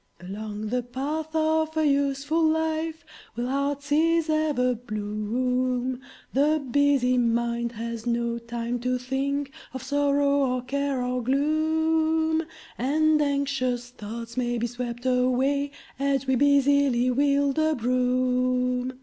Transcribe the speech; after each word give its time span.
Along 0.19 0.69
the 0.69 0.81
path 0.81 1.29
of 1.35 1.77
a 1.77 1.85
useful 1.85 2.41
life 2.43 3.05
Will 3.35 3.47
heart's 3.47 3.91
ease 3.91 4.31
ever 4.31 4.73
bloom; 4.73 6.01
The 6.33 6.59
busy 6.71 7.19
mind 7.19 7.73
has 7.73 8.07
no 8.07 8.39
time 8.39 8.79
to 8.79 8.97
think 8.97 9.51
Of 9.75 9.83
sorrow, 9.83 10.55
or 10.55 10.63
care, 10.63 11.03
or 11.03 11.21
gloom; 11.21 12.47
And 12.79 13.21
anxious 13.21 13.91
thoughts 13.91 14.35
may 14.37 14.57
be 14.57 14.65
swept 14.65 15.05
away 15.05 15.69
As 15.99 16.25
we 16.25 16.33
busily 16.33 17.11
wield 17.11 17.59
a 17.59 17.75
broom. 17.75 18.93